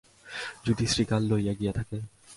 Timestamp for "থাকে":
1.73-1.97